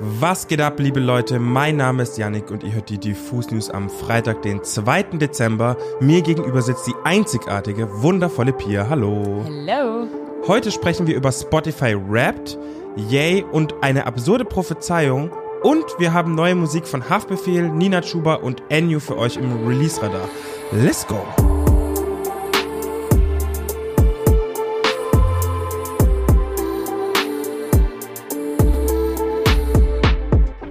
[0.00, 1.40] Was geht ab, liebe Leute?
[1.40, 5.02] Mein Name ist Yannick und ihr hört die Diffus News am Freitag, den 2.
[5.14, 5.76] Dezember.
[5.98, 8.88] Mir gegenüber sitzt die einzigartige, wundervolle Pia.
[8.88, 9.44] Hallo.
[9.44, 10.06] Hallo.
[10.46, 12.56] Heute sprechen wir über Spotify Wrapped,
[12.94, 15.32] Yay und eine absurde Prophezeiung.
[15.64, 20.28] Und wir haben neue Musik von Haftbefehl, Nina Chuba und Enyu für euch im Release-Radar.
[20.70, 21.26] Let's go!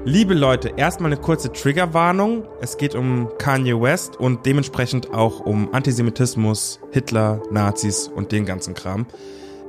[0.07, 2.45] Liebe Leute, erstmal eine kurze Triggerwarnung.
[2.61, 8.73] Es geht um Kanye West und dementsprechend auch um Antisemitismus, Hitler, Nazis und den ganzen
[8.73, 9.05] Kram.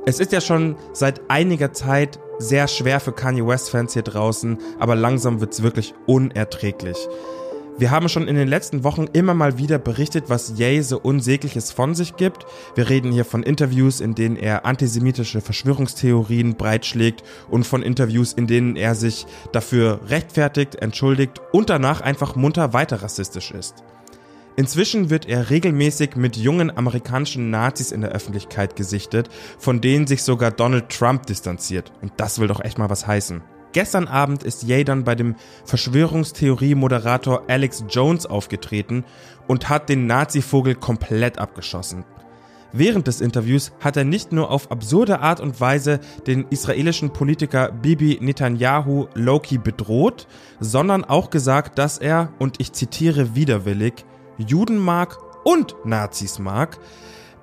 [0.06, 4.94] Es ist ja schon seit einiger Zeit sehr schwer für Kanye West-Fans hier draußen, aber
[4.94, 7.08] langsam wird's wirklich unerträglich.
[7.78, 11.70] Wir haben schon in den letzten Wochen immer mal wieder berichtet, was Ye so Unsägliches
[11.70, 12.44] von sich gibt.
[12.74, 18.48] Wir reden hier von Interviews, in denen er antisemitische Verschwörungstheorien breitschlägt und von Interviews, in
[18.48, 23.84] denen er sich dafür rechtfertigt, entschuldigt und danach einfach munter weiter rassistisch ist.
[24.56, 30.24] Inzwischen wird er regelmäßig mit jungen amerikanischen Nazis in der Öffentlichkeit gesichtet, von denen sich
[30.24, 31.92] sogar Donald Trump distanziert.
[32.02, 33.40] Und das will doch echt mal was heißen.
[33.72, 39.04] Gestern Abend ist Ye dann bei dem Verschwörungstheorie-Moderator Alex Jones aufgetreten
[39.46, 42.04] und hat den Nazi-Vogel komplett abgeschossen.
[42.72, 47.72] Während des Interviews hat er nicht nur auf absurde Art und Weise den israelischen Politiker
[47.72, 50.26] Bibi Netanyahu Loki bedroht,
[50.60, 54.04] sondern auch gesagt, dass er, und ich zitiere widerwillig,
[54.36, 56.78] Juden mag und Nazis mag.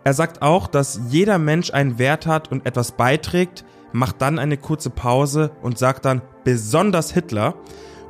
[0.04, 3.66] Er sagt auch, dass jeder Mensch einen Wert hat und etwas beiträgt,
[3.96, 7.56] macht dann eine kurze Pause und sagt dann besonders Hitler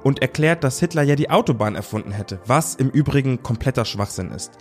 [0.03, 4.51] und erklärt, dass Hitler ja die Autobahn erfunden hätte, was im Übrigen kompletter Schwachsinn ist.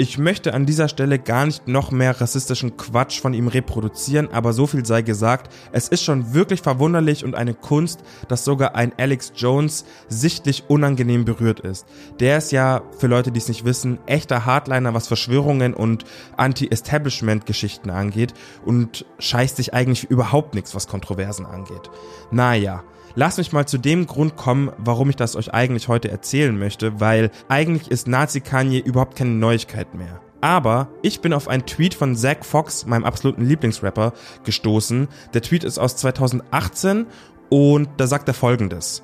[0.00, 4.54] Ich möchte an dieser Stelle gar nicht noch mehr rassistischen Quatsch von ihm reproduzieren, aber
[4.54, 8.94] so viel sei gesagt, es ist schon wirklich verwunderlich und eine Kunst, dass sogar ein
[8.96, 11.84] Alex Jones sichtlich unangenehm berührt ist.
[12.18, 16.06] Der ist ja, für Leute, die es nicht wissen, echter Hardliner, was Verschwörungen und
[16.38, 18.32] Anti-Establishment-Geschichten angeht
[18.64, 21.90] und scheißt sich eigentlich überhaupt nichts, was Kontroversen angeht.
[22.30, 22.84] Naja.
[23.14, 27.00] Lasst mich mal zu dem Grund kommen, warum ich das euch eigentlich heute erzählen möchte,
[27.00, 30.20] weil eigentlich ist Nazi Kanye überhaupt keine Neuigkeit mehr.
[30.40, 34.12] Aber ich bin auf einen Tweet von Zach Fox, meinem absoluten Lieblingsrapper,
[34.44, 35.08] gestoßen.
[35.34, 37.06] Der Tweet ist aus 2018
[37.50, 39.02] und da sagt er folgendes.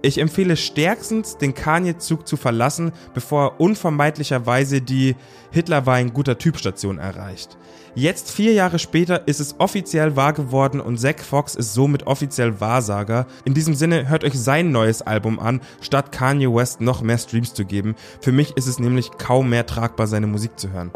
[0.00, 5.16] Ich empfehle stärkstens, den Kanye-Zug zu verlassen, bevor er unvermeidlicherweise die
[5.50, 7.56] Hitler war ein guter Typ-Station erreicht.
[7.96, 12.60] Jetzt, vier Jahre später, ist es offiziell wahr geworden und Zack Fox ist somit offiziell
[12.60, 13.26] Wahrsager.
[13.44, 17.52] In diesem Sinne, hört euch sein neues Album an, statt Kanye West noch mehr Streams
[17.54, 17.96] zu geben.
[18.20, 20.92] Für mich ist es nämlich kaum mehr tragbar, seine Musik zu hören.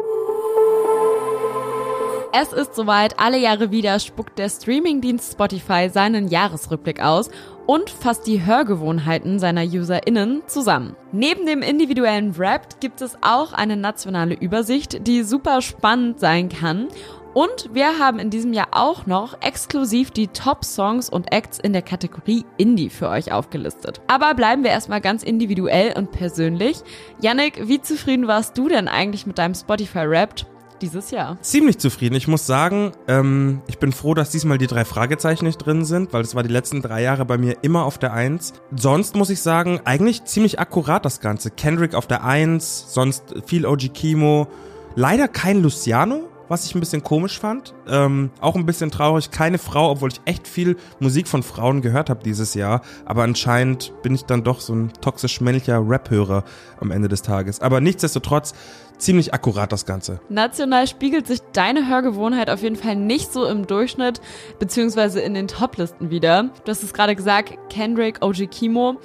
[2.34, 7.28] Es ist soweit, alle Jahre wieder spuckt der Streamingdienst Spotify seinen Jahresrückblick aus
[7.66, 10.96] und fasst die Hörgewohnheiten seiner UserInnen zusammen.
[11.12, 16.88] Neben dem individuellen Rap gibt es auch eine nationale Übersicht, die super spannend sein kann
[17.34, 21.80] und wir haben in diesem Jahr auch noch exklusiv die Top-Songs und Acts in der
[21.80, 24.02] Kategorie Indie für euch aufgelistet.
[24.06, 26.78] Aber bleiben wir erstmal ganz individuell und persönlich.
[27.20, 30.46] Yannick, wie zufrieden warst du denn eigentlich mit deinem Spotify-Rap?
[30.82, 31.38] Dieses Jahr.
[31.40, 32.14] Ziemlich zufrieden.
[32.14, 36.12] Ich muss sagen, ähm, ich bin froh, dass diesmal die drei Fragezeichen nicht drin sind,
[36.12, 38.52] weil das war die letzten drei Jahre bei mir immer auf der Eins.
[38.76, 41.50] Sonst muss ich sagen, eigentlich ziemlich akkurat das Ganze.
[41.50, 44.48] Kendrick auf der Eins, sonst viel OG Kimo.
[44.94, 47.74] Leider kein Luciano, was ich ein bisschen komisch fand.
[47.88, 49.30] Ähm, auch ein bisschen traurig.
[49.30, 52.82] Keine Frau, obwohl ich echt viel Musik von Frauen gehört habe dieses Jahr.
[53.04, 56.44] Aber anscheinend bin ich dann doch so ein toxisch männlicher Rap-Hörer
[56.80, 57.60] am Ende des Tages.
[57.60, 58.54] Aber nichtsdestotrotz
[58.98, 60.20] ziemlich akkurat das Ganze.
[60.28, 64.20] National spiegelt sich deine Hörgewohnheit auf jeden Fall nicht so im Durchschnitt
[64.58, 66.50] beziehungsweise in den Toplisten wieder.
[66.64, 68.96] Du hast es gerade gesagt, Kendrick, OG Kimo.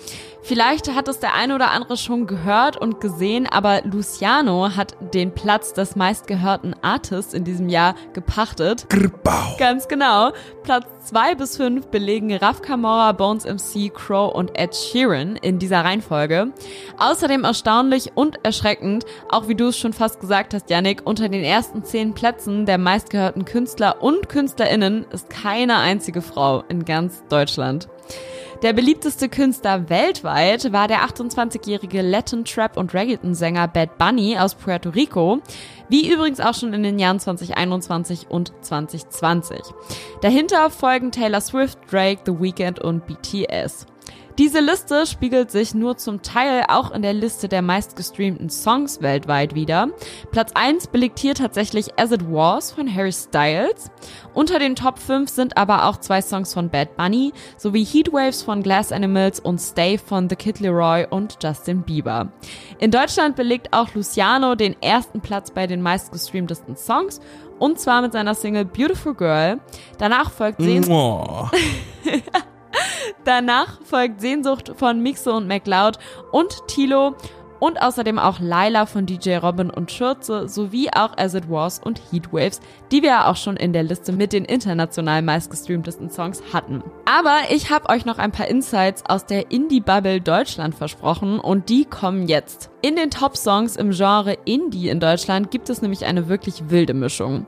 [0.47, 5.35] Vielleicht hat es der eine oder andere schon gehört und gesehen, aber Luciano hat den
[5.35, 8.87] Platz des meistgehörten Artists in diesem Jahr gepachtet.
[8.87, 9.57] Grbau.
[9.59, 10.31] Ganz genau.
[10.63, 15.83] Platz zwei bis fünf belegen Raf Kamora, Bones MC, Crow und Ed Sheeran in dieser
[15.83, 16.53] Reihenfolge.
[16.97, 21.43] Außerdem erstaunlich und erschreckend, auch wie du es schon fast gesagt hast, Yannick, unter den
[21.43, 27.89] ersten zehn Plätzen der meistgehörten Künstler und KünstlerInnen ist keine einzige Frau in ganz Deutschland.
[28.63, 34.89] Der beliebteste Künstler weltweit war der 28-jährige Latin Trap und Reggaeton-Sänger Bad Bunny aus Puerto
[34.89, 35.39] Rico,
[35.89, 39.62] wie übrigens auch schon in den Jahren 2021 und 2020.
[40.21, 43.86] Dahinter folgen Taylor Swift, Drake, The Weeknd und BTS.
[44.38, 49.56] Diese Liste spiegelt sich nur zum Teil auch in der Liste der meistgestreamten Songs weltweit
[49.56, 49.88] wieder.
[50.30, 53.89] Platz 1 belegt hier tatsächlich As It Was von Harry Styles.
[54.36, 58.62] Unter den Top 5 sind aber auch zwei Songs von Bad Bunny sowie Heatwaves von
[58.62, 62.31] Glass Animals und Stay von The Kid Leroy und Justin Bieber.
[62.78, 67.22] In Deutschland belegt auch Luciano den ersten Platz bei den meistgestreamtesten Songs
[67.57, 69.60] und zwar mit seiner Single Beautiful Girl.
[69.98, 71.56] Danach folgt Sehnsucht.
[73.27, 76.00] Danach folgt Sehnsucht von Mixe und McLeod
[76.31, 77.13] und Tilo
[77.59, 82.00] und außerdem auch Laila von DJ Robin und Schürze sowie auch As It Was und
[82.09, 86.81] Heatwaves, die wir ja auch schon in der Liste mit den international meistgestreamtesten Songs hatten.
[87.03, 91.83] Aber ich habe euch noch ein paar Insights aus der Indie-Bubble Deutschland versprochen und die
[91.83, 92.69] kommen jetzt.
[92.88, 97.45] In den Top-Songs im Genre Indie in Deutschland gibt es nämlich eine wirklich wilde Mischung.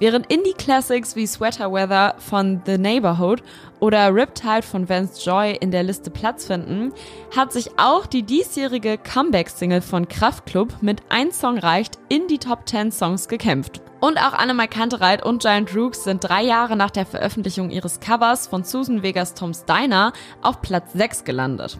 [0.00, 3.40] Während Indie-Classics wie Sweater Weather von The Neighborhood
[3.78, 6.92] oder Riptide von Vance Joy in der Liste Platz finden,
[7.36, 12.68] hat sich auch die diesjährige Comeback-Single von Kraftklub mit ein Song reicht in die Top
[12.68, 13.80] 10 Songs gekämpft.
[14.00, 18.46] Und auch Annemai Kantereit und Giant Rooks sind drei Jahre nach der Veröffentlichung ihres Covers
[18.46, 21.78] von Susan Vegas Tom's Diner auf Platz 6 gelandet.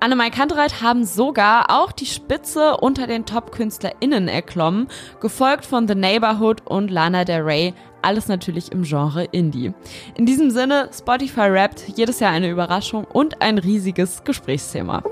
[0.00, 4.88] Annemai Kantereit haben sogar auch die Spitze unter den Top-KünstlerInnen erklommen,
[5.20, 9.74] gefolgt von The Neighborhood und Lana Del Rey, alles natürlich im Genre Indie.
[10.14, 15.02] In diesem Sinne, Spotify rappt jedes Jahr eine Überraschung und ein riesiges Gesprächsthema.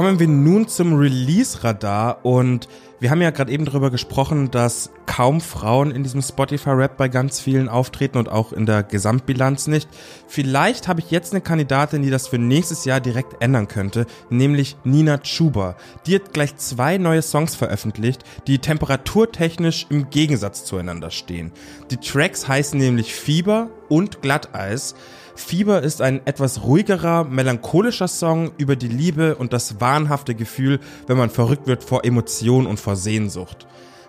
[0.00, 2.68] Kommen wir nun zum Release-Radar und
[3.00, 7.38] wir haben ja gerade eben darüber gesprochen, dass kaum Frauen in diesem Spotify-Rap bei ganz
[7.38, 9.90] vielen auftreten und auch in der Gesamtbilanz nicht.
[10.26, 14.78] Vielleicht habe ich jetzt eine Kandidatin, die das für nächstes Jahr direkt ändern könnte, nämlich
[14.84, 15.76] Nina Chuba.
[16.06, 21.52] Die hat gleich zwei neue Songs veröffentlicht, die temperaturtechnisch im Gegensatz zueinander stehen.
[21.90, 24.94] Die Tracks heißen nämlich Fieber und Glatteis.
[25.40, 31.16] Fieber ist ein etwas ruhigerer, melancholischer Song über die Liebe und das wahnhafte Gefühl, wenn
[31.16, 33.66] man verrückt wird vor Emotion und vor Sehnsucht.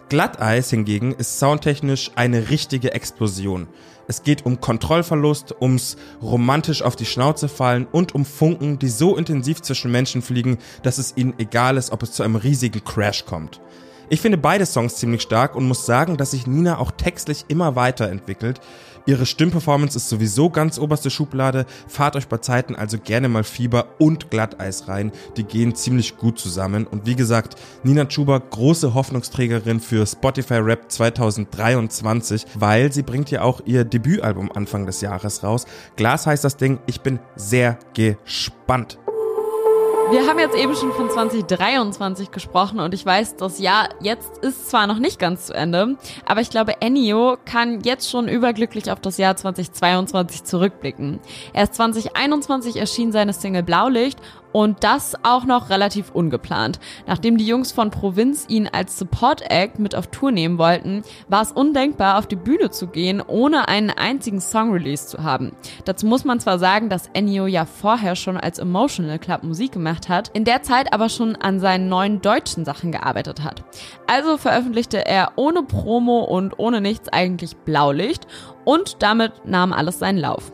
[0.09, 3.67] Glatteis hingegen ist soundtechnisch eine richtige Explosion.
[4.07, 9.15] Es geht um Kontrollverlust, ums romantisch auf die Schnauze fallen und um Funken, die so
[9.15, 13.25] intensiv zwischen Menschen fliegen, dass es ihnen egal ist, ob es zu einem riesigen Crash
[13.25, 13.61] kommt.
[14.11, 17.77] Ich finde beide Songs ziemlich stark und muss sagen, dass sich Nina auch textlich immer
[17.77, 18.59] weiterentwickelt.
[19.05, 21.65] Ihre Stimmperformance ist sowieso ganz oberste Schublade.
[21.87, 25.11] Fahrt euch bei Zeiten also gerne mal Fieber und Glatteis rein.
[25.37, 26.85] Die gehen ziemlich gut zusammen.
[26.85, 33.41] Und wie gesagt, Nina Chuba, große Hoffnungsträgerin für Spotify Rap 2023, weil sie bringt ja
[33.41, 35.65] auch ihr Debütalbum Anfang des Jahres raus.
[35.95, 36.79] Glas heißt das Ding.
[36.85, 38.97] Ich bin sehr gespannt.
[40.11, 44.69] Wir haben jetzt eben schon von 2023 gesprochen und ich weiß, das Jahr jetzt ist
[44.69, 48.99] zwar noch nicht ganz zu Ende, aber ich glaube, Ennio kann jetzt schon überglücklich auf
[48.99, 51.21] das Jahr 2022 zurückblicken.
[51.53, 54.19] Erst 2021 erschien seine Single Blaulicht
[54.51, 56.79] und das auch noch relativ ungeplant.
[57.07, 61.41] Nachdem die Jungs von Provinz ihn als Support Act mit auf Tour nehmen wollten, war
[61.41, 65.51] es undenkbar, auf die Bühne zu gehen, ohne einen einzigen Song Release zu haben.
[65.85, 70.09] Dazu muss man zwar sagen, dass Ennio ja vorher schon als Emotional Club Musik gemacht
[70.09, 73.63] hat, in der Zeit aber schon an seinen neuen deutschen Sachen gearbeitet hat.
[74.07, 78.27] Also veröffentlichte er ohne Promo und ohne nichts eigentlich Blaulicht
[78.65, 80.51] und damit nahm alles seinen Lauf.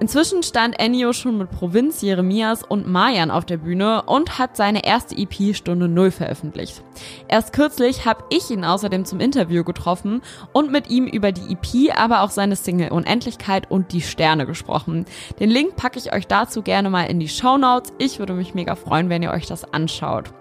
[0.00, 4.84] Inzwischen stand Ennio schon mit Provinz, Jeremias und Mayan auf der Bühne und hat seine
[4.84, 6.84] erste EP Stunde Null veröffentlicht.
[7.26, 10.22] Erst kürzlich habe ich ihn außerdem zum Interview getroffen
[10.52, 15.04] und mit ihm über die EP, aber auch seine Single Unendlichkeit und die Sterne gesprochen.
[15.40, 17.92] Den Link packe ich euch dazu gerne mal in die Show Notes.
[17.98, 20.32] Ich würde mich mega freuen, wenn ihr euch das anschaut.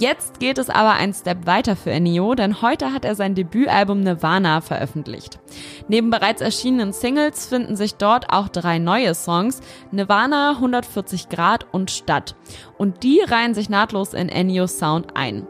[0.00, 4.00] Jetzt geht es aber einen Step weiter für Ennio, denn heute hat er sein Debütalbum
[4.00, 5.38] Nirvana veröffentlicht.
[5.86, 9.60] Neben bereits erschienenen Singles finden sich dort auch drei neue Songs,
[9.92, 12.34] Nirvana, 140 Grad und Stadt.
[12.76, 15.46] Und die reihen sich nahtlos in Ennios Sound ein.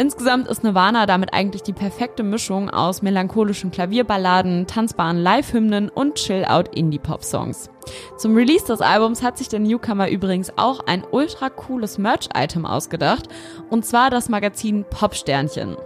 [0.00, 7.68] Insgesamt ist Nirvana damit eigentlich die perfekte Mischung aus melancholischen Klavierballaden, tanzbaren Live-Hymnen und Chill-Out-Indie-Pop-Songs.
[8.16, 13.28] Zum Release des Albums hat sich der Newcomer übrigens auch ein ultra cooles Merch-Item ausgedacht,
[13.68, 15.76] und zwar das Magazin Popsternchen.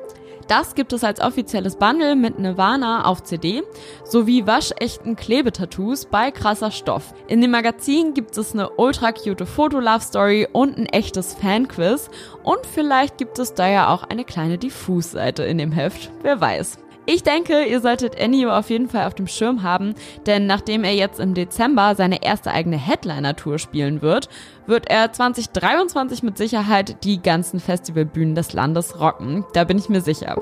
[0.48, 3.62] Das gibt es als offizielles Bundle mit Nirvana auf CD
[4.04, 7.14] sowie waschechten Klebetattoos bei krasser Stoff.
[7.28, 12.10] In dem Magazin gibt es eine ultra cute Foto-Love-Story und ein echtes Fan-Quiz
[12.42, 16.78] und vielleicht gibt es da ja auch eine kleine Diffus-Seite in dem Heft, wer weiß.
[17.06, 20.94] Ich denke, ihr solltet Ennio auf jeden Fall auf dem Schirm haben, denn nachdem er
[20.94, 24.30] jetzt im Dezember seine erste eigene Headliner-Tour spielen wird,
[24.66, 29.44] wird er 2023 mit Sicherheit die ganzen Festivalbühnen des Landes rocken.
[29.52, 30.36] Da bin ich mir sicher.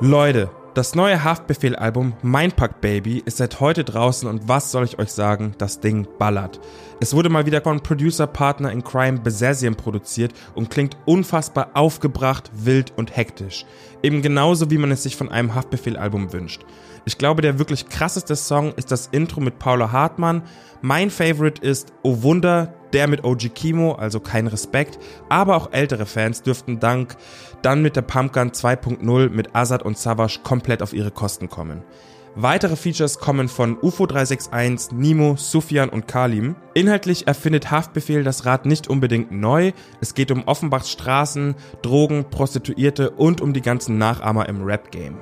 [0.00, 5.10] Leute, Das neue Haftbefehl-Album Mindpack Baby ist seit heute draußen und was soll ich euch
[5.10, 6.60] sagen, das Ding ballert.
[7.00, 12.92] Es wurde mal wieder von Producer-Partner in Crime Besazium produziert und klingt unfassbar aufgebracht, wild
[12.96, 13.66] und hektisch.
[14.04, 16.64] Eben genauso, wie man es sich von einem Haftbefehl-Album wünscht.
[17.06, 20.42] Ich glaube, der wirklich krasseste Song ist das Intro mit Paula Hartmann.
[20.80, 24.98] Mein Favorite ist Oh Wunder, der mit OG Kimo, also kein Respekt.
[25.28, 27.16] Aber auch ältere Fans dürften dank
[27.62, 31.82] dann mit der Pumpgun 2.0 mit Azad und Savage komplett auf ihre Kosten kommen.
[32.40, 36.54] Weitere Features kommen von UFO 361, Nimo, Sufjan und Kalim.
[36.72, 39.72] Inhaltlich erfindet Haftbefehl das Rad nicht unbedingt neu.
[40.00, 45.16] Es geht um Offenbachs Straßen, Drogen, Prostituierte und um die ganzen Nachahmer im Rap-Game.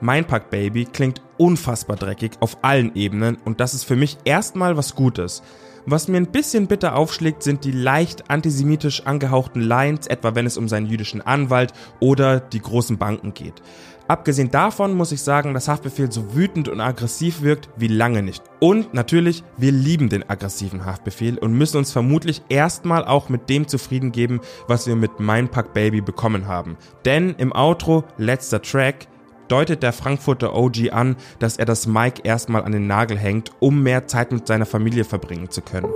[0.00, 4.76] Mein Pack Baby klingt unfassbar dreckig auf allen Ebenen und das ist für mich erstmal
[4.76, 5.42] was Gutes.
[5.90, 10.58] Was mir ein bisschen bitter aufschlägt, sind die leicht antisemitisch angehauchten Lines, etwa wenn es
[10.58, 13.62] um seinen jüdischen Anwalt oder die großen Banken geht.
[14.06, 18.42] Abgesehen davon muss ich sagen, dass Haftbefehl so wütend und aggressiv wirkt wie lange nicht.
[18.60, 23.66] Und natürlich, wir lieben den aggressiven Haftbefehl und müssen uns vermutlich erstmal auch mit dem
[23.66, 26.76] zufrieden geben, was wir mit Mein Pack Baby bekommen haben.
[27.06, 29.08] Denn im Outro, letzter Track,
[29.48, 33.82] deutet der Frankfurter OG an, dass er das Mike erstmal an den Nagel hängt, um
[33.82, 35.92] mehr Zeit mit seiner Familie verbringen zu können.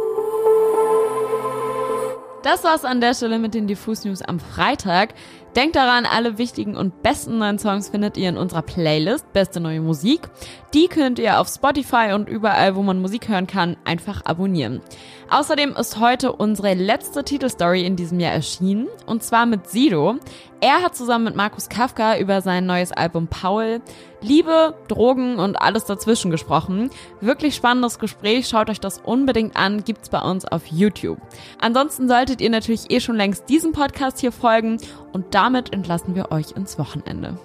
[2.43, 5.15] Das war's an der Stelle mit den Diffus News am Freitag.
[5.57, 9.83] Denkt daran, alle wichtigen und besten neuen Songs findet ihr in unserer Playlist Beste neue
[9.83, 10.31] Musik.
[10.73, 14.81] Die könnt ihr auf Spotify und überall, wo man Musik hören kann, einfach abonnieren.
[15.29, 20.17] Außerdem ist heute unsere letzte Titelstory in diesem Jahr erschienen, und zwar mit Sido.
[20.61, 23.83] Er hat zusammen mit Markus Kafka über sein neues Album Paul
[24.23, 26.91] Liebe, Drogen und alles dazwischen gesprochen.
[27.21, 31.19] Wirklich spannendes Gespräch, schaut euch das unbedingt an, gibt's bei uns auf YouTube.
[31.61, 34.79] Ansonsten solltet ihr natürlich eh schon längst diesem Podcast hier folgen
[35.13, 37.37] und damit entlassen wir euch ins Wochenende.